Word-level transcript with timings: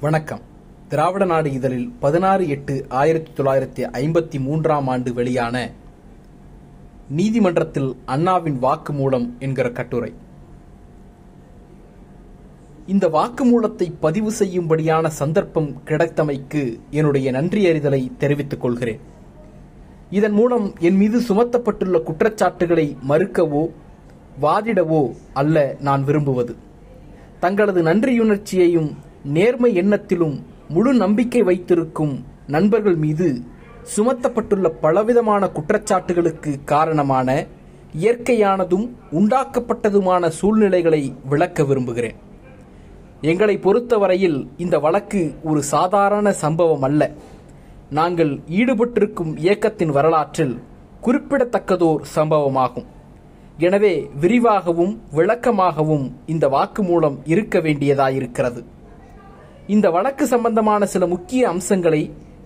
வணக்கம். 0.00 0.40
திராவிட 0.88 1.24
நாடு 1.24 1.52
இதழில் 1.52 1.92
பதினாறு 2.00 2.48
எட்டு 2.48 2.86
ஆயிரத்தி 2.88 3.30
தொள்ளாயிரத்தி 3.36 3.88
ஐம்பத்தி 3.88 4.40
மூன்றாம் 4.40 4.88
ஆண்டு 4.88 5.12
வெளியான 5.12 5.70
நீதிமன்றத்தில் 7.08 7.96
அண்ணாவின் 8.04 8.62
வாக்குமூலம் 8.62 9.38
என்கிற 9.38 9.70
கட்டுரை. 9.70 10.14
இந்த 12.86 13.08
வாக்குமூலத்தை 13.08 13.92
பதிவு 14.00 14.32
செய்யும்படியான 14.38 15.06
சந்தர்ப்பம் 15.06 15.82
கிடைத்தமைக்கு 15.84 16.80
என்னுடைய 16.90 17.30
நன்றி 17.30 17.66
அறிதலை 17.66 18.16
தெரிவித்துக் 18.16 18.60
கொள்கிறேன். 18.60 19.00
இதன் 20.10 20.32
மூலம் 20.32 20.74
என் 20.78 20.96
மீது 20.96 21.20
சுமத்தப்பட்டுள்ள 21.20 22.02
குற்றச்சாட்டுகளை 22.02 22.96
மறுக்கவோ 23.08 23.70
வாதிடவோ 24.42 25.14
அல்ல 25.32 25.76
நான் 25.80 26.04
விரும்புவது. 26.04 26.56
தங்களது 27.40 27.82
நன்றியுணர்ச்சியையும் 27.82 28.94
நேர்மை 29.24 29.76
எண்ணத்திலும் 29.76 30.42
முழு 30.68 30.94
நம்பிக்கை 30.94 31.42
வைத்திருக்கும் 31.42 32.24
நண்பர்கள் 32.46 32.94
மீது 32.94 33.42
சுமத்தப்பட்டுள்ள 33.96 34.68
பலவிதமான 34.80 35.50
குற்றச்சாட்டுகளுக்கு 35.54 36.64
காரணமான 36.64 37.46
இயற்கையானதும் 38.00 38.90
உண்டாக்கப்பட்டதுமான 39.12 40.28
சூழ்நிலைகளை 40.28 41.14
விளக்க 41.28 41.64
விரும்புகிறேன். 41.64 42.14
எங்களை 43.20 43.58
பொறுத்தவரையில் 43.58 44.48
இந்த 44.56 44.78
வழக்கு 44.78 45.34
ஒரு 45.42 45.62
சாதாரண 45.62 46.32
சம்பவம் 46.32 46.82
அல்ல. 46.82 47.10
நாங்கள் 47.90 48.40
ஈடுபட்டிருக்கும் 48.48 49.36
இயக்கத்தின் 49.36 49.90
வரலாற்றில் 49.90 50.62
குறிப்பிடத்தக்கதோர் 51.02 52.02
சம்பவமாகும். 52.14 52.86
எனவே 53.58 54.10
விரிவாகவும் 54.20 55.02
விளக்கமாகவும் 55.12 56.12
இந்த 56.26 56.48
வாக்குமூலம் 56.48 57.18
இருக்க 57.24 57.58
வேண்டியதாயிருக்கிறது. 57.58 58.64
இந்த 59.74 59.86
வழக்கு 59.90 60.26
சம்பந்தமான 60.26 60.86
சில 60.86 61.06
முக்கிய 61.06 61.48
அம்சங்களை 61.48 62.00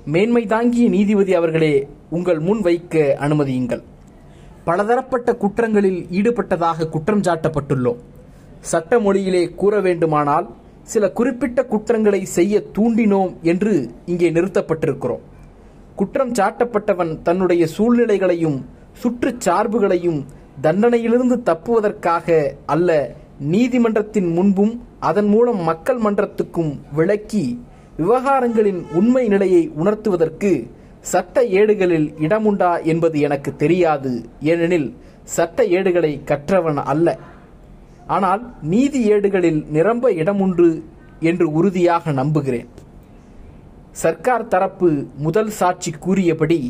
மேன்மை 0.04 0.46
தாங்கிய 0.46 0.88
நீதிபதி 0.88 1.34
அவர்களே 1.34 1.74
உங்கள் 2.10 2.40
முன் 2.40 2.60
வைக்க 2.60 3.16
அனுமதியுங்கள். 3.20 3.82
பலதரப்பட்ட 4.64 5.32
குற்றங்களில் 5.42 6.00
ஈடுபட்டதாக 6.18 6.88
குற்றம் 6.88 7.20
சாட்டப்பட்டுள்ளோம். 7.20 8.00
சட்ட 8.60 8.98
மொழியிலே 8.98 9.42
கூற 9.54 9.80
வேண்டுமானால் 9.80 10.46
சில 10.82 11.10
குறிப்பிட்ட 11.10 11.64
குற்றங்களை 11.64 12.20
செய்ய 12.36 12.62
தூண்டினோம் 12.78 13.32
என்று 13.42 13.74
இங்கே 14.06 14.30
நிறுத்தப்பட்டிருக்கிறோம். 14.30 15.24
குற்றம் 15.96 16.32
சாட்டப்பட்டவன் 16.32 17.22
தன்னுடைய 17.22 17.66
சூழ்நிலைகளையும் 17.76 18.58
சுற்றுச்சார்புகளையும் 19.02 20.20
தண்டனையிலிருந்து 20.62 21.38
தப்புவதற்காக 21.50 22.26
அல்ல 22.66 22.90
நீதிமன்றத்தின் 23.52 24.28
முன்பும் 24.32 24.74
அதன் 25.00 25.26
மூலம் 25.26 25.60
மக்கள் 25.62 25.98
மன்றத்துக்கும் 25.98 26.72
விளக்கி 26.92 27.44
விவகாரங்களின் 27.96 28.80
உண்மை 28.92 29.28
நிலையை 29.28 29.62
உணர்த்துவதற்கு 29.80 30.50
சட்ட 31.00 31.44
ஏடுகளில் 31.58 32.06
இடமுண்டா 32.18 32.70
என்பது 32.82 33.20
எனக்கு 33.20 33.50
தெரியாது. 33.56 34.12
ஏனெனில் 34.40 34.88
சட்ட 35.22 35.66
ஏடுகளை 35.76 36.12
கற்றவன் 36.24 36.80
அல்ல. 36.92 37.18
ஆனால் 38.06 38.42
நீதி 38.62 39.00
ஏடுகளில் 39.04 39.60
நிரம்ப 39.70 40.10
இடமுண்டு 40.12 40.68
என்று 41.20 41.46
உறுதியாக 41.52 42.12
நம்புகிறேன். 42.12 42.70
சர்க்கார் 44.02 44.48
தரப்பு 44.48 44.88
முதல் 45.16 45.50
சாட்சி 45.50 45.90
கூறியபடி 45.90 46.60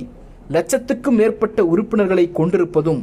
லட்சத்துக்கும் 0.53 1.19
மேற்பட்ட 1.21 1.65
உறுப்பினர்களை 1.65 2.25
கொண்டிருப்பதும் 2.33 3.03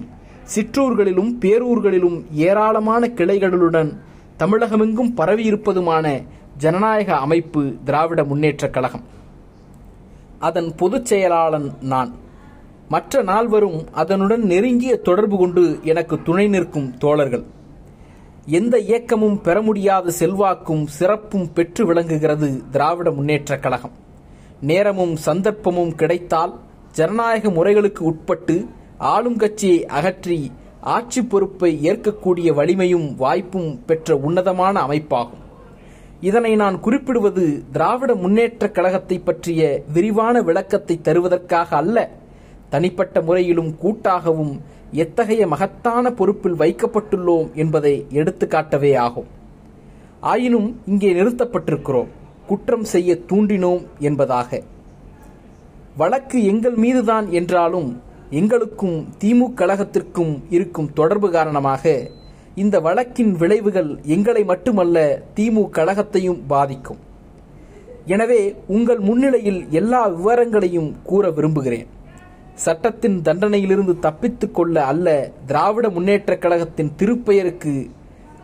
சிற்றூர்களிலும் 0.56 1.40
பேரூர்களிலும் 1.40 2.24
ஏராளமான 2.32 3.08
கிளைகளுடன் 3.08 3.98
தமிழகமெங்கும் 4.40 5.14
பரவியிருப்பதுமான 5.18 6.26
ஜனநாயக 6.58 7.18
அமைப்பு 7.18 7.74
திராவிட 7.84 8.24
முன்னேற்றக் 8.24 8.74
கழகம். 8.74 9.04
அதன் 10.40 10.76
பொதுச் 10.76 11.06
செயலாளன் 11.06 11.72
நான். 11.82 12.16
மற்ற 12.90 13.22
நால்வரும் 13.22 13.86
அதனுடன் 13.92 14.42
நெருங்கிய 14.42 14.96
தொடர்பு 14.96 15.38
கொண்டு 15.38 15.80
எனக்கு 15.84 16.22
துணை 16.22 16.48
நிற்கும் 16.48 16.98
தோழர்கள். 16.98 17.44
எந்த 18.46 18.80
இயக்கமும் 18.80 19.42
பெற 19.42 19.62
முடியாத 19.62 20.12
செல்வாக்கும் 20.12 20.88
சிறப்பும் 20.88 21.54
பெற்று 21.54 21.86
விளங்குகிறது 21.86 22.62
திராவிட 22.72 23.12
முன்னேற்றக் 23.12 23.60
கழகம். 23.60 23.92
நேரமும் 24.62 25.18
சந்தர்ப்பமும் 25.26 25.96
கிடைத்தால் 25.96 26.60
ஜனநாயக 26.92 27.50
முறைகளுக்கு 27.50 28.06
உட்பட்டு 28.06 28.66
ஆளும் 29.10 29.38
கட்சியை 29.38 29.86
அகற்றி 29.98 30.52
ஆட்சி 30.96 31.22
பொறுப்பை 31.24 31.70
ஏற்கக்கூடிய 31.90 32.50
வலிமையும் 32.54 33.08
வாய்ப்பும் 33.16 33.70
பெற்ற 33.86 34.16
உன்னதமான 34.28 34.76
அமைப்பாகும். 34.88 35.42
இதனை 36.22 36.52
நான் 36.56 36.80
குறிப்பிடுவது 36.80 37.44
திராவிட 37.72 38.16
முன்னேற்ற 38.16 38.70
கழகத்தை 38.70 39.18
பற்றிய 39.20 39.62
விரிவான 39.94 40.42
விளக்கத்தை 40.42 41.00
தருவதற்காக 41.04 41.70
அல்ல 41.76 41.98
தனிப்பட்ட 42.70 43.22
முறையிலும் 43.22 43.72
கூட்டாகவும் 43.84 44.54
எத்தகைய 45.04 45.48
மகத்தான 45.48 46.12
பொறுப்பில் 46.12 46.60
வைக்கப்பட்டுள்ளோம் 46.62 47.50
என்பதை 47.54 47.96
எடுத்துக்காட்டவே 48.10 48.94
ஆகும். 48.98 49.30
ஆயினும் 50.20 50.70
இங்கே 50.86 51.12
நிறுத்தப்பட்டிருக்கிறோம் 51.14 52.12
குற்றம் 52.48 52.84
செய்ய 52.84 53.20
தூண்டினோம் 53.30 53.84
என்பதாக. 54.00 54.62
வழக்கு 55.98 56.38
எங்கள் 56.44 56.76
மீதுதான் 56.76 57.32
என்றாலும் 57.32 57.90
எங்களுக்கும் 58.32 59.08
திமுக 59.24 59.54
கழகத்திற்கும் 59.56 60.42
இருக்கும் 60.50 60.94
தொடர்பு 60.94 61.32
காரணமாக 61.32 62.10
இந்த 62.56 62.80
வழக்கின் 62.80 63.36
விளைவுகள் 63.36 64.00
எங்களை 64.04 64.44
மட்டுமல்ல 64.44 65.22
திமுக 65.36 65.70
கழகத்தையும் 65.72 66.42
பாதிக்கும். 66.48 66.98
எனவே 68.06 68.56
உங்கள் 68.68 69.00
முன்னிலையில் 69.00 69.66
எல்லா 69.70 70.08
விவரங்களையும் 70.08 70.96
கூற 71.04 71.32
விரும்புகிறேன். 71.32 71.88
சட்டத்தின் 72.54 73.22
தண்டனையிலிருந்து 73.22 74.00
தப்பித்துக் 74.00 74.56
கொள்ள 74.56 74.84
அல்ல 74.84 75.32
திராவிட 75.46 75.90
முன்னேற்றக் 75.90 76.42
கழகத்தின் 76.42 76.92
திருப்பெயருக்கு 76.98 77.90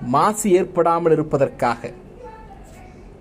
மாசு 0.02 0.52
ஏற்படாமல் 0.52 1.12
இருப்பதற்காக. 1.12 1.92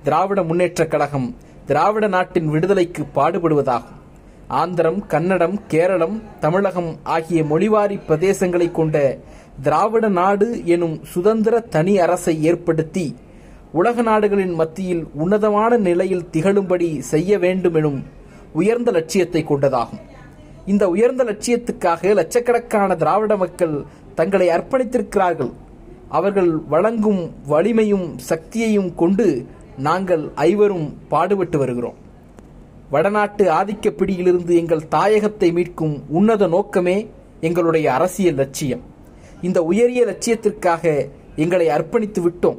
திராவிட 0.03 0.43
முன்னேற்றக் 0.43 0.91
கழகம் 0.91 1.37
திராவிட 1.66 2.06
நாட்டின் 2.06 2.49
விடுதலைக்கு 2.49 3.05
பாடுபடுவதாகும். 3.15 3.96
ஆந்திரம் 4.49 5.07
கன்னடம் 5.07 5.61
கேரளம் 5.69 6.23
தமிழகம் 6.41 6.97
ஆகிய 7.03 7.43
மொழிவாரி 7.43 8.01
பிரதேசங்களை 8.09 8.71
கொண்ட 8.73 9.19
திராவிட 9.62 10.09
நாடு 10.09 10.67
எனும் 10.67 11.05
சுதந்திர 11.05 11.61
தனி 11.61 11.99
அரசை 11.99 12.43
ஏற்படுத்தி 12.43 13.17
உலக 13.73 14.03
நாடுகளின் 14.03 14.55
மத்தியில் 14.55 15.06
உன்னதமான 15.15 15.77
நிலையில் 15.77 16.29
திகழும்படி 16.33 16.99
செய்ய 16.99 17.39
வேண்டும் 17.39 17.75
எனும் 17.75 18.05
உயர்ந்த 18.53 18.91
லட்சியத்தை 18.91 19.45
கொண்டதாகும். 19.45 20.03
இந்த 20.67 20.89
உயர்ந்த 20.89 21.25
லட்சியத்துக்காக 21.25 22.15
லட்சக்கணக்கான 22.15 22.97
திராவிட 22.97 23.37
மக்கள் 23.37 23.85
தங்களை 24.15 24.49
அர்ப்பணித்திருக்கிறார்கள். 24.49 25.53
அவர்கள் 26.09 26.56
வழங்கும் 26.69 27.35
வலிமையும் 27.47 28.19
சக்தியையும் 28.29 28.95
கொண்டு 28.95 29.47
நாங்கள் 29.77 30.31
ஐவரும் 30.35 30.99
பாடுபட்டு 31.09 31.59
வருகிறோம். 31.59 32.05
வடநாட்டு 32.91 33.45
ஆதிக்க 33.51 33.91
பிடியிலிருந்து 33.91 34.57
எங்கள் 34.57 34.89
தாயகத்தை 34.91 35.49
மீட்கும் 35.59 35.95
உன்னத 36.09 36.47
நோக்கமே 36.47 36.97
எங்களுடைய 37.41 37.87
அரசியல் 37.93 38.35
லட்சியம். 38.35 38.83
இந்த 39.43 39.63
உயரிய 39.63 40.03
லட்சியத்திற்காக 40.07 41.09
எங்களை 41.37 41.67
அர்ப்பணித்து 41.69 42.21
விட்டோம். 42.27 42.59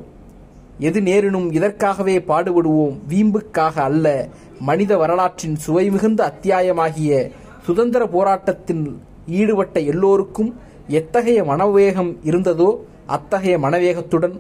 எது 0.79 0.99
நேரினும் 1.01 1.47
இதற்காகவே 1.51 2.15
பாடுபடுவோம். 2.19 2.97
வீம்புக்காக 3.09 3.75
அல்ல 3.89 4.27
மனித 4.59 4.97
வரலாற்றின் 4.97 5.55
சுவை 5.55 5.89
மிகுந்த 5.89 6.21
அத்தியாயமாகிய 6.31 7.31
சுதந்திர 7.65 8.03
போராட்டத்தில் 8.07 8.85
ஈடுபட்ட 9.27 9.79
எல்லோருக்கும் 9.79 10.51
எத்தகைய 10.87 11.43
மனவேகம் 11.43 12.11
இருந்ததோ 12.23 12.69
அத்தகைய 13.05 13.55
மனவேகத்துடன் 13.59 14.35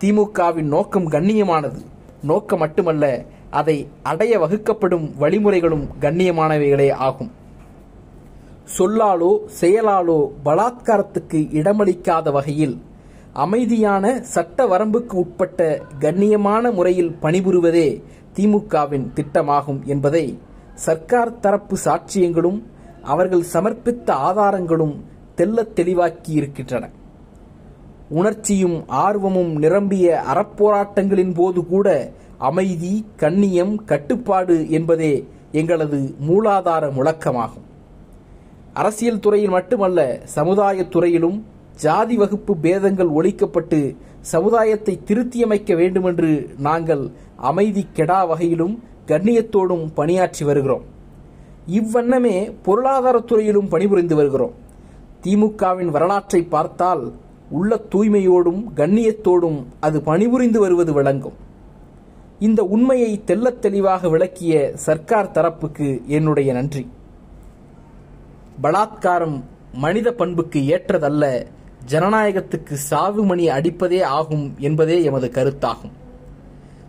திமுகவின் 0.00 0.70
நோக்கம் 0.76 1.10
கண்ணியமானது. 1.10 1.80
நோக்கம் 2.22 2.58
மட்டுமல்ல 2.58 3.04
அதை 3.50 3.88
அடைய 4.02 4.38
வகுக்கப்படும் 4.38 5.14
வழிமுறைகளும் 5.18 5.86
கண்ணியமானவைகளே 6.00 6.92
ஆகும். 6.92 7.30
சொல்லாலோ 8.78 9.30
செயலாலோ 9.60 10.30
பலாத்காரத்துக்கு 10.44 11.38
இடமளிக்காத 11.52 12.30
வகையில் 12.32 12.76
அமைதியான 13.32 14.20
சட்ட 14.22 14.66
வரம்புக்கு 14.66 15.12
உட்பட்ட 15.12 15.82
கண்ணியமான 15.98 16.72
முறையில் 16.72 17.16
பணிபுரிவதே 17.22 17.88
திமுகவின் 18.36 19.06
திட்டமாகும் 19.14 19.84
என்பதை 19.84 20.38
சர்க்கார் 20.74 21.40
தரப்பு 21.40 21.76
சாட்சியங்களும் 21.84 22.60
அவர்கள் 23.02 23.44
சமர்ப்பித்த 23.52 24.10
ஆதாரங்களும் 24.10 24.96
தெள்ளத் 25.34 25.74
தெளிவாக்கி 25.74 26.30
இருக்கின்றன 26.30 26.90
உணர்ச்சியும் 28.08 28.84
ஆர்வமும் 28.88 29.52
நிரம்பிய 29.58 30.24
அறப்போராட்டங்களின் 30.28 31.34
போது 31.34 31.66
கூட 31.66 31.88
அமைதி 32.48 32.92
கண்ணியம் 33.16 33.72
கட்டுப்பாடு 33.84 34.70
என்பதே 34.70 35.14
எங்களது 35.52 35.98
மூலாதார 36.28 36.84
முழக்கமாகும். 36.98 37.66
அரசியல் 38.74 39.18
துறையில் 39.18 39.50
மட்டுமல்ல 39.50 40.20
சமுதாய 40.36 40.84
துறையிலும் 40.88 41.38
ஜாதி 41.76 42.16
வகுப்பு 42.16 42.56
பேதங்கள் 42.56 43.10
ஒழிக்கப்பட்டு 43.10 43.80
சமுதாயத்தை 44.20 44.94
திருத்தியமைக்க 45.06 45.76
வேண்டுமென்று 45.76 46.30
நாங்கள் 46.58 47.04
அமைதி 47.50 47.82
கெடா 47.94 48.20
வகையிலும் 48.26 48.74
கண்ணியத்தோடும் 49.06 49.84
பணியாற்றி 49.94 50.44
வருகிறோம். 50.44 50.84
இவ்வண்ணமே 51.80 52.36
பொருளாதாரத்துறையிலும் 52.66 53.68
பணிபுரிந்து 53.68 54.14
வருகிறோம். 54.14 54.56
திமுகவின் 55.24 55.92
வரலாற்றை 55.96 56.42
பார்த்தால் 56.42 57.04
உள்ள 57.50 57.80
தூய்மையோடும் 57.94 58.62
கண்ணியத்தோடும் 58.76 59.60
அது 59.80 59.98
பணிபுரிந்து 60.02 60.60
வருவது 60.60 60.92
விளங்கும். 60.92 61.38
இந்த 62.40 62.62
உண்மையை 62.64 63.24
தெள்ளத் 63.24 63.62
தெளிவாக 63.62 64.08
விளக்கிய 64.08 64.72
சர்க்கார் 64.74 65.30
தரப்புக்கு 65.34 66.04
என்னுடைய 66.06 66.52
நன்றி. 66.52 66.90
பலாத்காரம் 68.62 69.42
மனித 69.72 70.12
பண்புக்கு 70.12 70.60
ஏற்றதல்ல 70.60 71.46
ஜனநாயகத்துக்கு 71.88 72.72
சாவு 72.72 73.24
மணி 73.24 73.48
அடிப்பதே 73.48 74.02
ஆகும் 74.02 74.54
என்பதே 74.58 75.02
எமது 75.02 75.30
கருத்தாகும். 75.34 75.92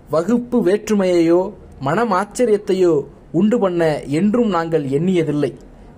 வகுப்பு 0.09 0.63
வேற்றுமையையோ 0.63 1.53
மனம் 1.79 2.11
ஆச்சரியத்தையோ 2.11 3.05
உண்டு 3.31 3.59
பண்ண 3.59 4.03
என்றும் 4.03 4.49
நாங்கள் 4.49 4.85
எண்ணியதில்லை. 4.85 5.53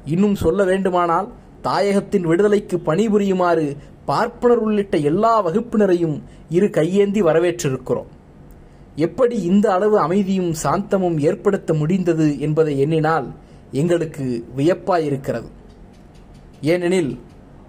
இன்னும் 0.06 0.36
சொல்ல 0.36 0.64
வேண்டுமானால் 0.64 1.30
தாயகத்தின் 1.64 2.22
விடுதலைக்கு 2.22 2.82
பணிபுரியுமாறு 2.86 3.76
பார்ப்பனர் 4.06 4.58
உள்ளிட்ட 4.58 4.98
எல்லா 4.98 5.46
வகுப்பினரையும் 5.48 6.22
இரு 6.50 6.70
கையேந்தி 6.70 7.22
வரவேற்றிருக்கிறோம். 7.22 8.12
எப்படி 8.96 9.42
இந்த 9.42 9.74
அளவு 9.74 10.00
அமைதியும் 10.00 10.54
சாந்தமும் 10.64 11.18
ஏற்படுத்த 11.20 11.74
முடிந்தது 11.74 12.40
என்பதை 12.40 12.80
எண்ணினால் 12.80 13.28
எங்களுக்கு 13.72 14.46
வியப்பாயிருக்கிறது. 14.58 15.50
ஏனெனில் 16.62 17.20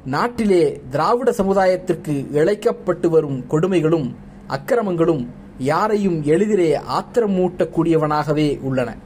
நாட்டிலே 0.05 0.81
திராவிட 0.91 1.33
சமுதாயத்திற்கு 1.33 2.15
இழைக்கப்பட்டு 2.33 3.09
வரும் 3.09 3.45
கொடுமைகளும் 3.49 4.15
அக்கிரமங்களும் 4.49 5.29
யாரையும் 5.59 6.23
எளிதிலே 6.23 6.81
ஆத்திரமூட்டக்கூடியவனாகவே 6.99 8.61
உள்ளன. 8.61 8.97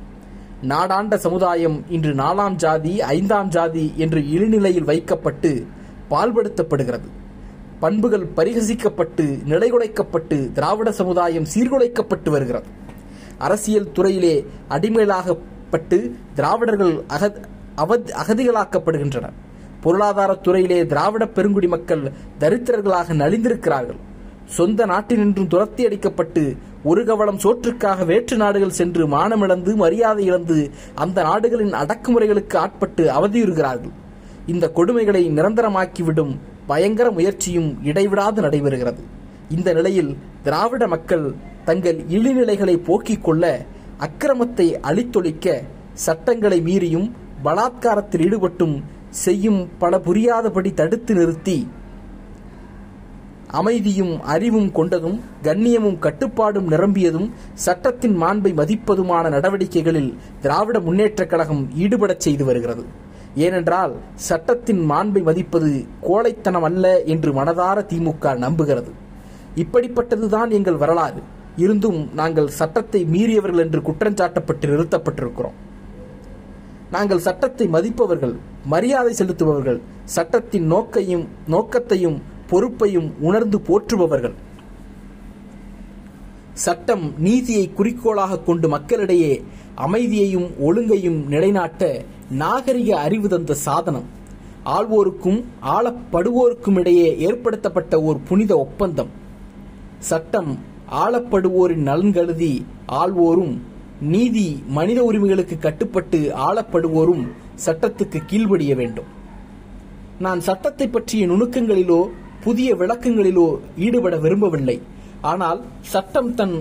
நாடாண்ட 0.62 1.14
சமுதாயம் 1.14 1.84
இன்று 1.88 2.14
நாலாம் 2.14 2.54
ஜாதி 2.54 3.00
ஐந்தாம் 3.00 3.48
ஜாதி 3.48 3.92
என்று 3.96 4.20
இழிநிலையில் 4.20 4.84
வைக்கப்பட்டு 4.84 5.66
பால்படுத்தப்படுகிறது. 6.10 7.08
பண்புகள் 7.80 8.26
பரிகசிக்கப்பட்டு 8.36 9.38
நிலைகுலைக்கப்பட்டு 9.48 10.52
திராவிட 10.52 10.92
சமுதாயம் 10.92 11.46
சீர்குலைக்கப்பட்டு 11.54 12.30
வருகிறது. 12.30 12.66
அரசியல் 13.38 13.92
துறையிலே 13.92 14.46
அடிமைகளாகப்பட்டு 14.68 16.10
திராவிடர்கள் 16.34 17.02
அகத் 17.08 17.44
அவத் 17.74 18.14
அகதிகளாக்கப்படுகின்றனர் 18.26 19.32
பொருளாதாரத் 19.84 20.40
துறையிலே 20.40 20.86
திராவிட 20.86 21.26
பெருங்குடி 21.26 21.66
மக்கள் 21.66 22.12
தரித்திரர்களாக 22.40 23.12
நலிந்திருக்கிறார்கள். 23.12 23.98
சொந்த 24.44 24.86
நாட்டினின்றும் 24.86 25.46
துரத்தி 25.46 25.86
அடிக்கப்பட்டு 25.86 26.56
ஒரு 26.84 27.04
கவளம் 27.04 27.38
சோற்றுக்காக 27.38 28.04
வேற்று 28.04 28.36
நாடுகள் 28.36 28.70
சென்று 28.70 29.06
மானமிழந்து 29.08 29.74
மரியாதை 29.74 30.24
இழந்து 30.24 30.70
அந்த 30.94 31.22
நாடுகளின் 31.22 31.72
அடக்குமுறைகளுக்கு 31.72 32.56
ஆட்பட்டு 32.56 33.04
அவதியுறுகிறார்கள். 33.06 33.92
இந்த 34.46 34.70
கொடுமைகளை 34.74 35.30
நிரந்தரமாக்கிவிடும் 35.30 36.38
பயங்கர 36.68 37.10
முயற்சியும் 37.10 37.70
இடைவிடாது 37.84 38.42
நடைபெறுகிறது. 38.42 39.02
இந்த 39.48 39.72
நிலையில் 39.72 40.12
திராவிட 40.42 40.86
மக்கள் 40.86 41.26
தங்கள் 41.64 41.98
இழிநிலைகளை 42.10 42.76
போக்கிக் 42.84 43.24
கொள்ள 43.24 43.44
அக்கிரமத்தை 43.98 44.66
அழித்தொழிக்க 44.80 45.62
சட்டங்களை 46.06 46.60
மீறியும் 46.60 47.08
பலாத்காரத்தில் 47.44 48.24
ஈடுபட்டும் 48.26 48.76
செய்யும் 49.10 49.68
பல 49.78 49.98
புரியாதபடி 49.98 50.74
தடுத்து 50.74 51.14
நிறுத்தி 51.14 51.58
அமைதியும் 53.50 54.14
அறிவும் 54.22 54.70
கொண்டதும் 54.74 55.18
கண்ணியமும் 55.42 55.98
கட்டுப்பாடும் 55.98 56.68
நிரம்பியதும் 56.70 57.28
சட்டத்தின் 57.54 58.16
மாண்பை 58.22 58.52
மதிப்பதுமான 58.52 59.30
நடவடிக்கைகளில் 59.30 60.10
திராவிட 60.40 60.78
முன்னேற்றக் 60.78 61.26
கழகம் 61.26 61.68
ஈடுபடச் 61.78 62.20
செய்து 62.20 62.44
வருகிறது. 62.44 62.84
ஏனென்றால் 63.44 63.94
சட்டத்தின் 64.28 64.82
மாண்பை 64.90 65.22
மதிப்பது 65.28 65.70
கோழைத்தனம் 66.06 66.66
அல்ல 66.68 66.84
என்று 67.14 67.30
மனதார 67.38 67.78
திமுக 67.90 68.34
நம்புகிறது. 68.44 68.92
இப்படிப்பட்டதுதான் 69.62 70.50
எங்கள் 70.58 70.80
வரலாறு. 70.82 71.22
இருந்தும் 71.64 72.00
நாங்கள் 72.20 72.48
சட்டத்தை 72.58 73.00
மீறியவர்கள் 73.14 73.62
என்று 73.64 73.80
குற்றஞ்சாட்டப்பட்டு 73.88 74.66
நிறுத்தப்பட்டிருக்கிறோம். 74.72 75.56
நாங்கள் 76.94 77.24
சட்டத்தை 77.28 77.66
மதிப்பவர்கள் 77.76 78.34
மரியாதை 78.72 79.12
செலுத்துபவர்கள் 79.20 79.80
சட்டத்தின் 80.16 80.66
நோக்கையும் 80.74 81.24
நோக்கத்தையும் 81.54 82.18
பொறுப்பையும் 82.50 83.08
உணர்ந்து 83.28 83.58
போற்றுபவர்கள். 83.68 84.36
சட்டம் 86.66 87.04
நீதியை 87.26 87.66
குறிக்கோளாக 87.78 88.38
கொண்டு 88.46 88.66
மக்களிடையே 88.68 89.34
அமைதியையும் 89.86 90.48
ஒழுங்கையும் 90.66 91.18
நிலைநாட்ட 91.32 91.82
நாகரிக 92.42 92.90
அறிவு 93.06 93.28
தந்த 93.28 93.54
சாதனம். 93.66 94.06
ஆள்வோருக்கும் 94.76 95.38
ஆளப்படுவோருக்கும் 95.74 96.78
இடையே 96.80 97.08
ஏற்படுத்தப்பட்ட 97.26 97.94
ஒரு 98.08 98.18
புனித 98.28 98.52
ஒப்பந்தம். 98.58 99.10
சட்டம் 100.10 100.50
ஆளப்படுவோரின் 101.02 101.86
நலன் 101.88 102.14
கருதி 102.16 102.52
ஆள்வோரும் 103.00 103.54
நீதி 104.12 104.46
மனித 104.76 104.98
உரிமைகளுக்கு 105.08 105.56
கட்டுப்பட்டு 105.58 106.18
ஆளப்படுவோரும் 106.46 107.24
சட்டத்துக்கு 107.66 108.18
கீழ்படிய 108.30 108.72
வேண்டும். 108.80 109.08
நான் 110.24 110.40
சட்டத்தை 110.48 110.86
பற்றிய 110.88 111.24
நுணுக்கங்களிலோ 111.26 112.00
புதிய 112.44 112.68
விளக்கங்களிலோ 112.74 113.48
ஈடுபட 113.86 114.16
விரும்பவில்லை. 114.24 114.76
ஆனால் 115.30 115.60
சட்டம் 115.92 116.30
தன் 116.38 116.56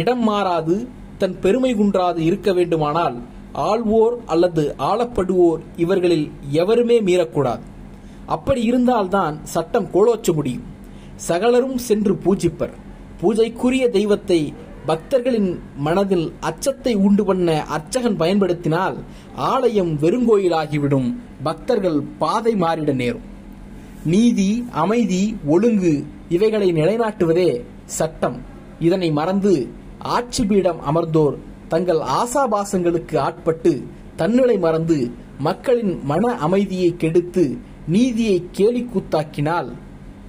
இடம் 0.00 0.24
மாறாது 0.28 0.76
தன் 1.22 1.36
பெருமை 1.44 1.70
குன்றாது 1.74 2.20
இருக்க 2.28 2.50
வேண்டுமானால் 2.52 3.16
ஆள்வோர் 3.70 4.14
அல்லது 4.26 4.62
ஆளப்படுவோர் 4.90 5.60
இவர்களில் 5.76 6.26
எவருமே 6.60 6.96
மீறக்கூடாது. 7.08 7.64
அப்படி 8.34 8.60
இருந்தால்தான் 8.62 9.34
சட்டம் 9.54 9.88
கோலோச்ச 9.94 10.28
முடியும். 10.34 10.66
சகலரும் 11.28 11.78
சென்று 11.88 12.14
பூஜிப்பர். 12.24 12.74
பூஜைக்குரிய 13.20 13.84
தெய்வத்தை 13.96 14.38
பக்தர்களின் 14.86 15.50
மனதில் 15.76 16.24
அச்சத்தை 16.40 16.92
உண்டு 17.06 17.24
பண்ண 17.24 17.48
அர்ச்சகன் 17.76 18.16
பயன்படுத்தினால் 18.22 18.96
ஆலயம் 19.50 19.92
வெறுங்கோயிலாகிவிடும். 20.02 21.08
பக்தர்கள் 21.42 21.98
பாதை 22.22 22.54
மாறிட 22.62 22.92
நேரும். 23.02 23.28
நீதி 24.14 24.48
அமைதி 24.84 25.22
ஒழுங்கு 25.46 25.94
இவைகளை 26.28 26.68
நிலைநாட்டுவதே 26.72 27.50
சட்டம். 27.98 28.38
இதனை 28.80 29.10
மறந்து 29.20 29.54
ஆட்சி 30.02 30.44
பீடம் 30.44 30.80
அமர்ந்தோர் 30.80 31.38
தங்கள் 31.68 31.98
ஆசாபாசங்களுக்கு 31.98 33.18
ஆட்பட்டு 33.18 33.82
தன்னிலை 34.16 34.58
மறந்து 34.58 35.10
மக்களின் 35.38 36.00
மன 36.04 36.34
அமைதியை 36.36 36.96
கெடுத்து 36.96 37.58
நீதியை 37.88 38.48
கேலிக்கூத்தாக்கினால் 38.52 39.72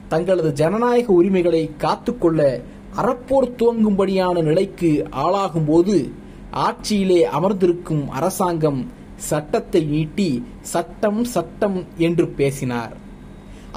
தங்களது 0.07 0.53
ஜனநாயக 0.53 1.13
உரிமைகளை 1.13 1.71
காத்துக்கொள்ள 1.77 2.63
அறப்போர் 2.97 3.55
துவங்கும்படியான 3.57 4.43
நிலைக்கு 4.43 5.07
ஆளாகும்போது 5.11 6.11
ஆட்சியிலே 6.51 7.21
அமர்ந்திருக்கும் 7.21 8.09
அரசாங்கம் 8.09 8.91
சட்டத்தை 9.15 9.83
நீட்டி 9.83 10.43
சட்டம் 10.61 11.23
சட்டம் 11.23 11.85
என்று 11.97 12.27
பேசினார். 12.27 12.97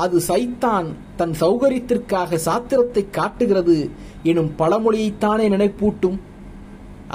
அது 0.05 0.17
சைத்தான் 0.29 0.89
தன் 1.19 1.35
சௌகரியத்திற்காக 1.43 2.39
சாத்திரத்தை 2.47 3.03
காட்டுகிறது 3.19 3.77
எனும் 4.31 4.51
பழமொழியைத்தானே 4.59 5.47
நினைப்பூட்டும். 5.55 6.19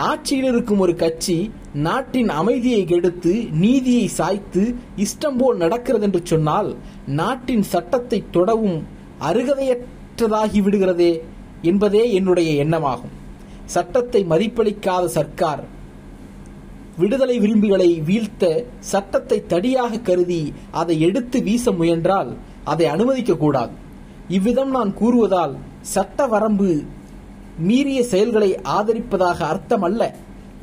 ஆட்சியில் 0.09 0.47
இருக்கும் 0.51 0.81
ஒரு 0.85 0.93
கட்சி 0.95 1.38
நாட்டின் 1.85 2.29
அமைதியை 2.39 2.83
கெடுத்து 2.91 3.33
நீதியை 3.63 4.05
சாய்த்து 4.19 4.63
இஷ்டம் 5.05 5.38
போல் 5.39 5.61
நடக்கிறது 5.63 6.05
என்று 6.07 6.21
சொன்னால் 6.31 6.69
நாட்டின் 7.19 7.65
சட்டத்தை 7.73 8.19
தொடவும் 8.38 8.79
அருகதையற்றதாகி 9.29 10.59
விடுகிறதே 10.65 11.11
என்பதே 11.71 12.03
என்னுடைய 12.19 12.51
எண்ணமாகும். 12.63 13.15
சட்டத்தை 13.75 14.21
மதிப்பளிக்காத 14.31 15.05
சர்க்கார் 15.17 15.63
விடுதலை 17.01 17.35
விரும்புகளை 17.39 17.89
வீழ்த்த 18.07 18.45
சட்டத்தை 18.91 19.38
தடியாக 19.53 20.01
கருதி 20.07 20.41
அதை 20.79 20.95
எடுத்து 21.07 21.38
வீச 21.47 21.71
முயன்றால் 21.71 22.31
அதை 22.63 22.85
அனுமதிக்க 22.85 23.33
கூடாது 23.35 23.71
இவ்விதம் 24.27 24.69
நான் 24.69 24.93
கூறுவதால் 24.93 25.55
சட்ட 25.81 26.27
வரம்பு 26.27 26.83
மீறிய 27.57 28.03
செயல்களை 28.03 28.59
ஆதரிப்பதாக 28.63 29.39
அர்த்தம் 29.39 29.81
அல்ல 29.81 30.15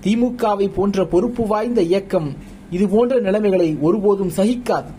திமுகவை 0.05 0.75
போன்ற 0.75 1.05
பொறுப்பு 1.05 1.47
வாய்ந்த 1.47 1.83
இயக்கம் 1.83 2.37
இதுபோன்ற 2.71 3.21
நிலைமைகளை 3.21 3.77
ஒருபோதும் 3.81 4.33
சகிக்காது. 4.37 4.91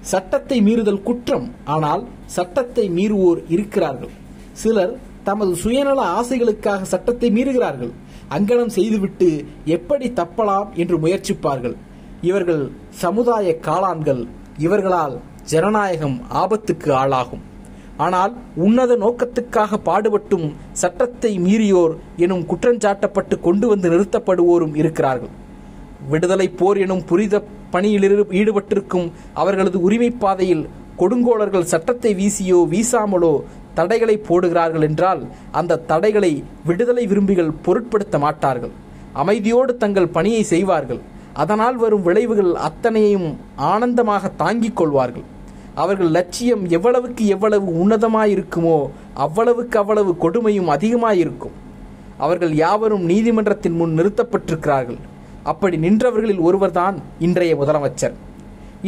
சட்டத்தை 0.00 0.62
மீறுதல் 0.62 1.02
குற்றம். 1.02 1.50
ஆனால் 1.64 2.06
சட்டத்தை 2.26 2.90
மீறுவோர் 2.90 3.40
இருக்கிறார்கள். 3.48 4.10
சிலர் 4.52 4.96
தமது 5.24 5.56
சுயநல 5.56 6.02
ஆசைகளுக்காக 6.02 6.82
சட்டத்தை 6.82 7.30
மீறுகிறார்கள். 7.30 7.92
அங்கனம் 8.30 8.66
செய்துவிட்டு 8.66 9.44
எப்படி 9.64 10.08
தப்பலாம் 10.10 10.68
என்று 10.74 10.98
முயற்சிப்பார்கள். 10.98 11.76
இவர்கள் 12.20 12.70
சமுதாய 12.88 13.58
காளான்கள். 13.60 14.26
இவர்களால் 14.64 15.14
ஜனநாயகம் 15.50 16.14
ஆபத்துக்கு 16.42 16.90
ஆளாகும். 17.00 17.42
ஆனால் 18.04 18.32
உன்னத 18.64 18.92
நோக்கத்துக்காக 19.02 19.78
பாடுபட்டும் 19.88 20.46
சட்டத்தை 20.82 21.32
மீறியோர் 21.46 21.94
எனும் 22.24 22.44
குற்றஞ்சாட்டப்பட்டு 22.50 23.36
கொண்டு 23.46 23.66
வந்து 23.72 23.88
நிறுத்தப்படுவோரும் 23.94 24.74
இருக்கிறார்கள். 24.80 25.32
விடுதலை 26.12 26.46
போர் 26.60 26.78
எனும் 26.84 27.04
புரித 27.10 27.42
பணியில் 27.74 28.06
ஈடுபட்டிருக்கும் 28.40 29.06
அவர்களது 29.42 29.78
உரிமை 29.86 30.10
பாதையில் 30.24 30.64
கொடுங்கோளர்கள் 31.00 31.70
சட்டத்தை 31.72 32.12
வீசியோ 32.20 32.60
வீசாமலோ 32.72 33.32
தடைகளை 33.78 34.16
போடுகிறார்கள் 34.28 34.86
என்றால் 34.88 35.22
அந்த 35.60 35.80
தடைகளை 35.90 36.32
விடுதலை 36.68 37.04
விரும்பிகள் 37.10 37.56
பொருட்படுத்த 37.66 38.18
மாட்டார்கள். 38.24 38.74
அமைதியோடு 39.22 39.72
தங்கள் 39.82 40.14
பணியை 40.16 40.42
செய்வார்கள். 40.52 41.02
அதனால் 41.42 41.76
வரும் 41.82 42.04
விளைவுகள் 42.08 42.52
அத்தனையும் 42.66 43.28
ஆனந்தமாக 43.70 44.30
தாங்கிக் 44.42 44.78
கொள்வார்கள். 44.78 45.26
அவர்கள் 45.82 46.10
லட்சியம் 46.16 46.62
எவ்வளவுக்கு 46.76 47.24
எவ்வளவு 47.34 47.66
உன்னதமாயிருக்குமோ 47.82 48.76
அவ்வளவுக்கு 49.24 49.76
அவ்வளவு 49.82 50.12
கொடுமையும் 50.24 50.70
அதிகமாயிருக்கும். 50.74 51.56
அவர்கள் 52.24 52.54
யாவரும் 52.64 53.04
நீதிமன்றத்தின் 53.10 53.76
முன் 53.80 53.96
நிறுத்தப்பட்டிருக்கிறார்கள். 53.98 55.00
அப்படி 55.52 55.76
நின்றவர்களில் 55.86 56.44
ஒருவர்தான் 56.48 56.96
இன்றைய 57.26 57.54
முதலமைச்சர். 57.62 58.14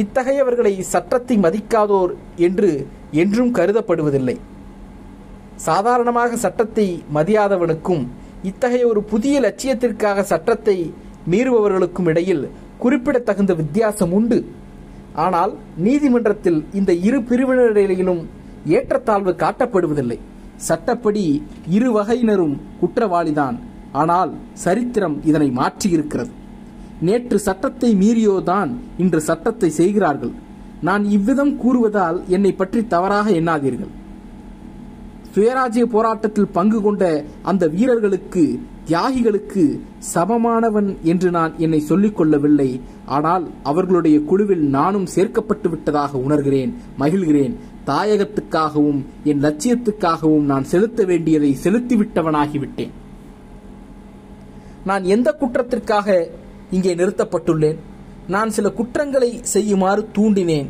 இத்தகையவர்களை 0.02 0.72
சட்டத்தை 0.92 1.36
மதிக்காதோர் 1.44 2.12
என்று 2.46 2.70
என்றும் 3.22 3.52
கருதப்படுவதில்லை. 3.58 4.36
சாதாரணமாக 5.66 6.32
சட்டத்தை 6.44 6.86
மதியாதவனுக்கும் 7.16 8.02
இத்தகைய 8.48 8.86
ஒரு 8.92 9.00
புதிய 9.12 9.36
லட்சியத்திற்காக 9.46 10.24
சட்டத்தை 10.32 10.76
மீறுபவர்களுக்கும் 11.32 12.08
இடையில் 12.12 12.44
குறிப்பிடத்தகுந்த 12.82 13.52
வித்தியாசம் 13.60 14.12
உண்டு. 14.18 14.38
ஆனால் 15.24 15.52
நீதிமன்றத்தில் 15.86 16.58
இந்த 16.78 16.92
இரு 17.06 17.18
பிரிவினரிடையிலும் 17.28 18.22
ஏற்றத்தாழ்வு 18.76 19.32
காட்டப்படுவதில்லை. 19.42 20.18
சட்டப்படி 20.68 21.24
இரு 21.76 21.88
வகையினரும் 21.96 22.54
குற்றவாளிதான். 22.80 23.56
ஆனால் 24.00 24.32
சரித்திரம் 24.64 25.16
இதனை 25.30 25.48
மாற்றியிருக்கிறது. 25.60 26.32
நேற்று 27.06 27.38
சட்டத்தை 27.46 27.90
மீறியோதான் 28.02 28.70
இன்று 29.02 29.20
சட்டத்தை 29.28 29.68
செய்கிறார்கள். 29.80 30.32
நான் 30.88 31.04
இவ்விதம் 31.16 31.52
கூறுவதால் 31.62 32.18
என்னை 32.36 32.52
பற்றி 32.54 32.80
தவறாக 32.94 33.26
எண்ணாதீர்கள். 33.40 33.92
சுயராஜ்ய 35.34 35.84
போராட்டத்தில் 35.94 36.54
பங்கு 36.56 36.78
கொண்ட 36.86 37.04
அந்த 37.50 37.64
வீரர்களுக்கு 37.74 38.44
தியாகிகளுக்கு 38.88 39.62
சமமானவன் 40.14 40.88
என்று 41.02 41.30
நான் 41.30 41.52
என்னை 41.58 41.80
சொல்லிக் 41.80 42.16
கொள்ளவில்லை 42.16 42.80
ஆனால் 43.16 43.44
அவர்களுடைய 43.62 44.20
குழுவில் 44.20 44.64
நானும் 44.68 45.08
சேர்க்கப்பட்டு 45.14 45.68
விட்டதாக 45.68 46.18
உணர்கிறேன் 46.18 46.72
மகிழ்கிறேன். 46.98 47.54
தாயகத்துக்காகவும் 47.86 49.00
என் 49.24 49.42
லட்சியத்துக்காகவும் 49.44 50.48
நான் 50.52 50.64
செலுத்த 50.64 51.04
வேண்டியதை 51.04 51.56
செலுத்திவிட்டவனாகிவிட்டேன் 51.64 52.94
நான் 54.84 55.04
எந்த 55.04 55.28
குற்றத்திற்காக 55.40 56.08
இங்கே 56.70 56.94
நிறுத்தப்பட்டுள்ளேன்? 56.94 57.78
நான் 58.26 58.50
சில 58.50 58.68
குற்றங்களை 58.70 59.40
செய்யுமாறு 59.54 60.08
தூண்டினேன். 60.16 60.68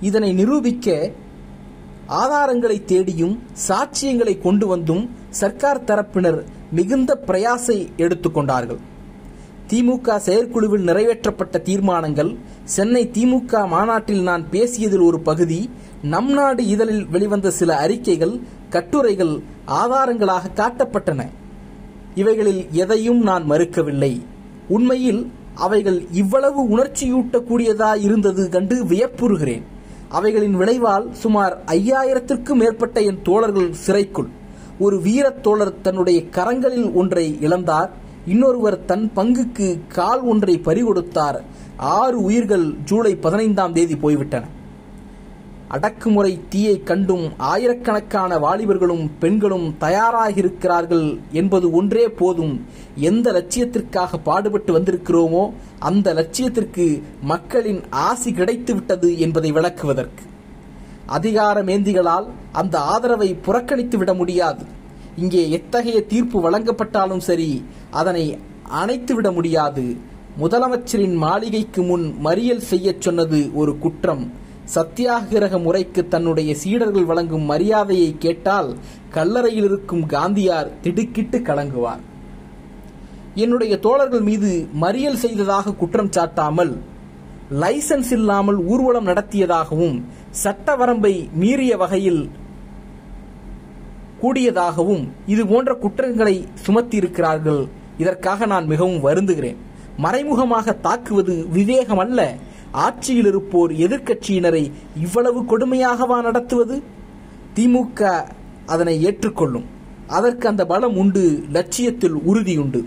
இதனை 0.00 0.32
நிரூபிக்க 0.32 1.12
ஆதாரங்களை 2.22 2.84
தேடியும் 2.84 3.34
சாட்சியங்களை 3.68 4.34
கொண்டு 4.38 4.66
வந்தும் 4.66 5.04
சர்க்கார் 5.40 5.84
தரப்பினர் 5.84 6.40
மிகுந்த 6.72 7.22
பிரயாசை 7.26 7.88
எடுத்துக்கொண்டார்கள் 7.96 8.80
திமுக 9.70 10.16
செயற்குழுவில் 10.16 10.86
நிறைவேற்றப்பட்ட 10.88 11.62
தீர்மானங்கள் 11.62 12.36
சென்னை 12.64 13.10
திமுக 13.14 13.68
மாநாட்டில் 13.68 14.22
நான் 14.22 14.44
பேசியதில் 14.50 15.02
ஒரு 15.02 15.20
பகுதி 15.20 15.70
நம் 16.02 16.30
நாடு 16.32 16.66
இதழில் 16.66 17.06
வெளிவந்த 17.06 17.50
சில 17.50 17.76
அறிக்கைகள் 17.76 18.40
கட்டுரைகள் 18.68 19.42
ஆதாரங்களாக 19.66 20.52
காட்டப்பட்டன. 20.54 21.28
இவைகளில் 22.14 22.66
எதையும் 22.72 23.20
நான் 23.20 23.50
மறுக்கவில்லை. 23.50 24.20
உண்மையில் 24.68 25.30
அவைகள் 25.54 26.06
இவ்வளவு 26.12 26.76
உணர்ச்சியூட்டக்கூடியதா 26.76 27.96
இருந்தது 27.96 28.48
கண்டு 28.48 28.84
வியப்புறுகிறேன். 28.84 29.62
அவைகளின் 30.08 30.56
விளைவால் 30.56 31.12
சுமார் 31.12 31.62
ஐயாயிரத்திற்கும் 31.66 32.60
மேற்பட்ட 32.62 33.00
என் 33.00 33.22
தோழர்கள் 33.22 33.72
சிறைக்குள். 33.72 34.30
ஒரு 34.84 34.96
வீரத்தோழர் 35.00 35.80
தன்னுடைய 35.80 36.20
கரங்களில் 36.20 36.92
ஒன்றை 36.92 37.38
இழந்தார் 37.40 37.90
இன்னொருவர் 38.26 38.84
தன் 38.84 39.10
பங்குக்கு 39.16 39.80
கால் 39.88 40.22
ஒன்றை 40.22 40.60
பறிகொடுத்தார். 40.64 41.38
ஆறு 41.76 42.22
உயிர்கள் 42.22 42.74
ஜூலை 42.84 43.14
பதினைந்தாம் 43.14 43.72
தேதி 43.72 43.96
போய்விட்டன. 43.96 44.46
அடக்குமுறை 45.68 46.40
தீயை 46.48 46.82
கண்டும் 46.82 47.26
ஆயிரக்கணக்கான 47.38 48.38
வாலிபர்களும் 48.38 49.04
பெண்களும் 49.18 49.74
தயாராகியிருக்கிறார்கள் 49.80 51.18
என்பது 51.32 51.70
ஒன்றே 51.70 52.08
போதும். 52.08 52.64
எந்த 52.96 53.32
லட்சியத்திற்காக 53.32 54.18
பாடுபட்டு 54.24 54.78
வந்திருக்கிறோமோ 54.78 55.52
அந்த 55.78 56.14
லட்சியத்திற்கு 56.14 57.02
மக்களின் 57.22 57.82
ஆசி 57.90 58.32
கிடைத்துவிட்டது 58.32 59.16
என்பதை 59.16 59.52
விளக்குவதற்கு. 59.52 60.24
அதிகார 61.16 61.56
மேந்திகளால் 61.68 62.26
அந்த 62.60 62.76
ஆதரவை 62.92 63.30
புறக்கணித்து 63.46 63.96
விட 64.00 64.12
முடியாது. 64.20 64.64
இங்கே 65.22 65.42
எத்தகைய 65.58 65.98
தீர்ப்பு 66.12 66.38
வழங்கப்பட்டாலும் 66.46 67.24
சரி 67.28 67.50
அதனை 68.00 68.24
அணைத்து 68.80 69.12
விட 69.14 69.28
முடியாது. 69.38 69.84
முதலமைச்சரின் 70.42 71.16
மாளிகைக்கு 71.24 71.82
முன் 71.88 72.04
மறியல் 72.26 72.68
செய்யச் 72.70 73.02
சொன்னது 73.06 73.40
ஒரு 73.60 73.72
குற்றம். 73.84 74.22
சத்தியாகிரக 74.74 75.54
முறைக்கு 75.64 76.02
தன்னுடைய 76.12 76.50
சீடர்கள் 76.62 77.08
வழங்கும் 77.10 77.48
மரியாதையை 77.52 78.10
கேட்டால் 78.24 78.70
கல்லறையில் 79.16 79.66
இருக்கும் 79.70 80.04
காந்தியார் 80.14 80.70
திடுக்கிட்டு 80.84 81.38
கலங்குவார். 81.48 82.04
என்னுடைய 83.44 83.74
தோழர்கள் 83.86 84.24
மீது 84.28 84.52
மறியல் 84.84 85.20
செய்ததாக 85.24 85.74
குற்றம் 85.80 86.14
சாட்டாமல் 86.16 86.72
லைசன்ஸ் 87.62 88.12
இல்லாமல் 88.16 88.58
ஊர்வலம் 88.72 89.08
நடத்தியதாகவும் 89.10 89.96
சட்ட 90.30 90.76
வரம்பை 90.76 91.30
மீறிய 91.34 91.76
வகையில் 91.76 92.30
கூடியதாகவும் 94.22 95.08
இது 95.26 95.46
போன்ற 95.46 95.74
குற்றங்களை 95.74 96.46
சுமத்தியிருக்கிறார்கள். 96.66 97.68
இதற்காக 97.98 98.46
நான் 98.46 98.66
மிகவும் 98.66 99.04
வருந்துகிறேன். 99.04 99.56
மறைமுகமாக 99.96 100.72
தாக்குவது 100.72 101.46
விவேகம் 101.48 101.98
அல்ல 101.98 102.34
ஆட்சியில் 102.70 103.26
இருப்போர் 103.26 103.72
எதிர்க்கட்சியினரை 103.72 104.70
இவ்வளவு 104.96 105.40
கொடுமையாகவா 105.42 106.22
நடத்துவது? 106.22 106.82
திமுக 107.56 108.24
அதனை 108.66 109.04
ஏற்றுக்கொள்ளும். 109.04 109.66
அதற்கு 110.06 110.48
அந்த 110.48 110.66
பலம் 110.66 110.96
உண்டு 110.96 111.42
லட்சியத்தில் 111.52 112.14
உறுதியுண்டு 112.14 112.84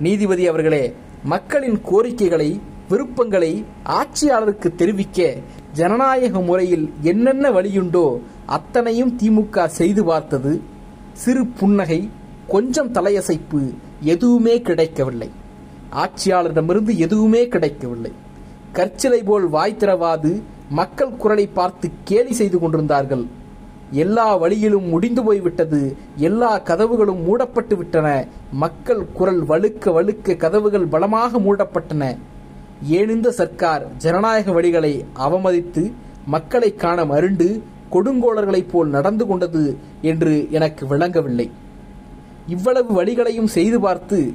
நீதிபதி 0.00 0.48
அவர்களே 0.48 0.94
மக்களின் 1.24 1.80
கோரிக்கைகளை 1.80 2.60
விருப்பங்களை 2.88 3.64
ஆட்சியாளருக்கு 3.84 4.68
தெரிவிக்க 4.74 5.36
ஜனநாயக 5.72 6.40
முறையில் 6.40 6.92
என்னென்ன 7.00 7.50
வழியுண்டோ 7.50 8.20
அத்தனையும் 8.46 9.18
திமுக 9.18 9.66
செய்து 9.66 10.04
பார்த்தது. 10.04 10.60
சிறு 11.12 11.46
புன்னகை 11.46 12.08
கொஞ்சம் 12.48 12.92
தலையசைப்பு 12.92 13.60
எதுவுமே 14.00 14.60
கிடைக்கவில்லை. 14.60 15.30
ஆட்சியாளரிடமிருந்து 15.92 16.96
எதுவுமே 16.96 17.48
கிடைக்கவில்லை. 17.48 18.12
கற்சிலை 18.72 19.22
போல் 19.22 19.48
வாய் 19.48 19.76
திறவாது 19.78 20.42
மக்கள் 20.68 21.12
குரலை 21.12 21.46
பார்த்து 21.46 21.90
கேலி 22.04 22.32
செய்து 22.32 22.58
கொண்டிருந்தார்கள். 22.58 23.26
எல்லா 23.90 24.36
வழியிலும் 24.36 24.88
முடிந்து 24.88 25.22
போய்விட்டது 25.24 25.96
எல்லா 26.16 26.58
கதவுகளும் 26.58 27.22
மூடப்பட்டு 27.22 27.76
விட்டன. 27.76 28.26
மக்கள் 28.52 29.06
குரல் 29.12 29.44
வழுக்க 29.44 29.90
வழுக்க 29.90 30.36
கதவுகள் 30.36 30.86
பலமாக 30.86 31.38
மூடப்பட்டன. 31.38 32.16
ஏனிந்த 32.88 33.28
சர்க்கார் 33.30 33.86
ஜனநாயக 33.98 34.52
வழிகளை 34.52 35.04
அவமதித்து 35.14 35.92
மக்களை 36.26 36.74
காண 36.74 37.04
மருண்டு 37.04 37.62
கொடுங்கோளர்களைப் 37.92 38.70
போல் 38.72 38.88
நடந்து 38.88 39.26
கொண்டது 39.26 39.78
என்று 40.02 40.46
எனக்கு 40.50 40.86
விளங்கவில்லை. 40.86 41.50
இவ்வளவு 42.46 43.02
வழிகளையும் 43.02 43.50
செய்து 43.56 43.80
பார்த்து 43.80 44.32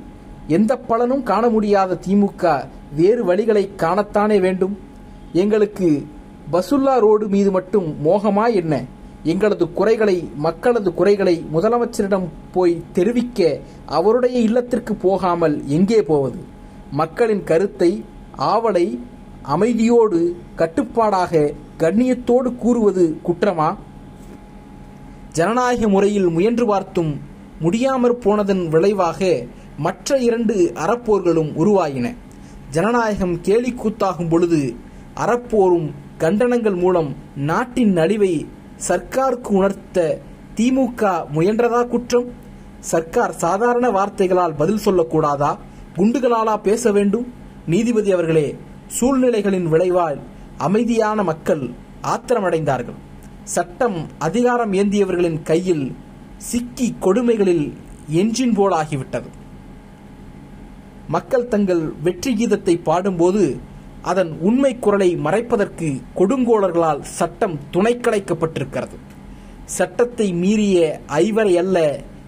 எந்த 0.47 0.77
பலனும் 0.77 1.23
காண 1.23 1.49
முடியாத 1.49 1.99
திமுக 2.07 2.67
வேறு 2.95 3.25
வழிகளை 3.25 3.69
காணத்தானே 3.77 4.39
வேண்டும்? 4.39 4.77
எங்களுக்கு 5.33 6.05
பசுல்லா 6.51 6.99
ரோடு 6.99 7.27
மீது 7.27 7.51
மட்டும் 7.51 7.95
மோகமா 8.05 8.53
என்ன? 8.53 8.83
எங்களது 9.23 9.73
குறைகளை 9.73 10.29
மக்களது 10.35 10.93
குறைகளை 10.93 11.45
முதலமைச்சரிடம் 11.53 12.27
போய் 12.51 12.83
தெரிவிக்க 12.93 13.59
அவருடைய 13.85 14.39
இல்லத்திற்கு 14.39 14.95
போகாமல் 14.95 15.67
எங்கே 15.67 16.01
போவது? 16.01 16.39
மக்களின் 16.91 17.43
கருத்தை 17.43 18.05
ஆவலை 18.37 18.99
அமைதியோடு 19.43 20.31
கட்டுப்பாடாக 20.55 21.53
கண்ணியத்தோடு 21.79 22.55
கூறுவது 22.55 23.17
குற்றமா? 23.27 23.75
ஜனநாயக 25.31 25.87
முறையில் 25.87 26.29
முயன்று 26.29 26.65
பார்த்தும் 26.65 27.19
முடியாமற் 27.59 28.21
போனதன் 28.21 28.67
விளைவாக 28.67 29.45
மற்ற 29.77 30.17
இரண்டு 30.17 30.71
அறப்போர்களும் 30.75 31.53
உருவாயின. 31.53 32.15
ஜனநாயகம் 32.69 33.41
கேலி 33.41 33.73
கூத்தாகும் 33.73 34.29
பொழுது 34.29 34.75
அறப்போரும் 35.25 35.91
கண்டனங்கள் 36.19 36.79
மூலம் 36.79 37.15
நாட்டின் 37.35 37.95
நலிவை 37.95 38.47
சர்க்காருக்கு 38.87 39.47
உணர்த்த 39.47 40.19
திமுக 40.55 41.23
முயன்றதா 41.33 41.87
குற்றம்? 41.87 42.31
சர்க்கார் 42.79 43.33
சாதாரண 43.33 43.89
வார்த்தைகளால் 43.89 44.55
பதில் 44.55 44.85
சொல்லக்கூடாதா? 44.85 45.57
குண்டுகளாலா 45.95 46.57
பேச 46.61 46.91
வேண்டும்? 46.91 47.43
நீதிபதி 47.67 48.11
அவர்களே 48.11 48.47
சூழ்நிலைகளின் 48.97 49.67
விளைவால் 49.67 50.17
அமைதியான 50.57 51.23
மக்கள் 51.23 51.63
ஆத்திரமடைந்தார்கள். 52.13 52.99
சட்டம் 53.43 53.97
அதிகாரம் 54.17 54.73
ஏந்தியவர்களின் 54.73 55.39
கையில் 55.43 55.85
சிக்கி 56.49 56.87
கொடுமைகளில் 57.05 57.65
என்ஜின் 58.21 58.53
போலாகிவிட்டது. 58.57 59.29
மக்கள் 61.07 61.47
தங்கள் 61.47 61.81
வெற்றி 62.03 62.31
கீதத்தை 62.35 62.75
பாடும்போது 62.83 63.43
அதன் 64.01 64.31
உண்மை 64.39 64.79
குரலை 64.79 65.09
மறைப்பதற்கு 65.15 65.89
கொடுங்கோளர்களால் 66.15 67.01
சட்டம் 67.01 67.57
துணைக்கடைக்கப்பட்டிருக்கிறது. 67.73 68.97
சட்டத்தை 69.77 70.33
மீறிய 70.33 71.01
ஐவரை 71.07 71.57
அல்ல 71.57 71.77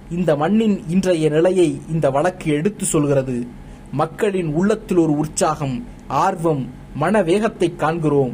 இந்த 0.10 0.36
மண்ணின் 0.36 0.78
இன்றைய 0.88 1.30
நிலையை 1.30 1.70
இந்த 1.90 2.10
வழக்கு 2.10 2.48
எடுத்து 2.52 2.86
சொல்கிறது. 2.86 3.38
மக்களின் 3.92 4.54
உள்ளத்தில் 4.54 4.98
ஒரு 4.98 5.18
உற்சாகம் 5.18 5.88
ஆர்வம் 6.08 6.70
மன 6.96 7.22
வேகத்தை 7.22 7.76
காண்கிறோம். 7.76 8.34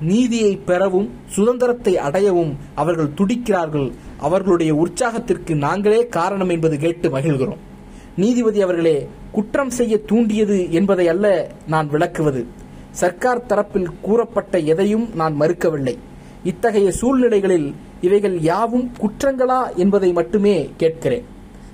நீதியை 0.00 0.56
பெறவும் 0.56 1.10
சுதந்திரத்தை 1.26 1.96
அடையவும் 1.96 2.52
அவர்கள் 2.74 3.14
துடிக்கிறார்கள். 3.14 3.92
அவர்களுடைய 4.18 4.74
உற்சாகத்திற்கு 4.74 5.54
நாங்களே 5.54 6.06
காரணம் 6.06 6.48
என்பது 6.48 6.78
கேட்டு 6.78 7.08
மகிழ்கிறோம். 7.08 7.56
நீதிபதி 8.16 8.62
அவர்களே 8.62 9.08
குற்றம் 9.32 9.70
செய்ய 9.70 9.98
தூண்டியது 9.98 10.72
என்பதை 10.72 11.08
அல்ல 11.08 11.50
நான் 11.66 11.88
விளக்குவது. 11.88 12.46
சர்க்கார் 12.90 13.46
தரப்பில் 13.48 13.90
கூறப்பட்ட 14.00 14.58
எதையும் 14.58 15.08
நான் 15.14 15.40
மறுக்கவில்லை. 15.40 15.96
இத்தகைய 16.44 16.92
சூழ்நிலைகளில் 16.92 17.74
இவைகள் 18.00 18.40
யாவும் 18.40 18.90
குற்றங்களா 18.98 19.76
என்பதை 19.76 20.12
மட்டுமே 20.12 20.70
கேட்கிறேன். 20.76 21.24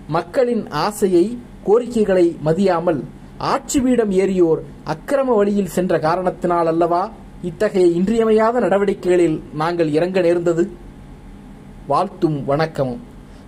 மக்களின் 0.09 0.69
ஆசையை 0.69 1.39
கோரிக்கைகளை 1.64 2.37
மதியாமல் 2.44 3.00
ஆட்சி 3.38 3.80
பீடம் 3.80 4.11
ஏறியோர் 4.11 4.61
அக்கிரம 4.87 5.35
வழியில் 5.35 5.68
சென்ற 5.68 5.99
காரணத்தினால் 5.99 6.66
அல்லவா 6.66 7.02
இத்தகைய 7.42 7.87
இன்றியமையாத 7.87 8.61
நடவடிக்கைகளில் 8.61 9.42
நாங்கள் 9.52 9.90
இறங்க 9.92 10.21
நேர்ந்தது? 10.21 10.64
வாழ்த்தும் 11.87 12.44
வணக்கமும் 12.44 13.02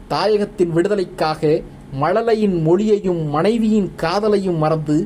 தாயகத்தின் 0.09 0.73
விடுதலைக்காக 0.73 1.43
மழலையின் 2.01 2.63
மொழியையும் 2.63 3.23
மனைவியின் 3.29 3.91
காதலையும் 4.03 4.59
மறந்து 4.59 4.97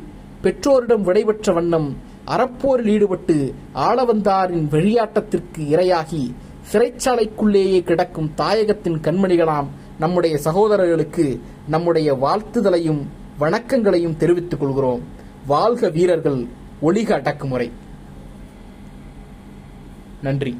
பெற்றோரிடம் 0.42 1.02
விடைபெற்ற 1.02 1.52
வண்ணம் 1.52 1.88
அறப்போரில் 2.26 2.90
ஈடுபட்டு 2.90 3.36
ஆளவந்தாரின் 3.74 4.68
வெளியாட்டத்திற்கு 4.70 5.68
இரையாகி 5.68 6.22
சிறைச்சாலைக்குள்ளேயே 6.72 7.82
கிடக்கும் 7.82 8.32
தாயகத்தின் 8.36 9.00
கண்மணிகளாம் 9.00 9.68
நம்முடைய 9.98 10.38
சகோதரர்களுக்கு 10.38 11.24
நம்முடைய 11.70 12.14
வாழ்த்துதலையும் 12.14 13.02
வணக்கங்களையும் 13.40 14.16
தெரிவித்துக் 14.16 14.60
கொள்கிறோம். 14.60 15.00
வாழ்க 15.46 15.88
வீரர்கள் 15.88 16.46
ஒளிக 16.82 17.12
அடக்குமுறை. 17.12 17.70
நன்றி. 20.22 20.58